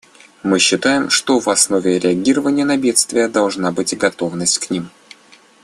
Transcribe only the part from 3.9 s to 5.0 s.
готовность к ним.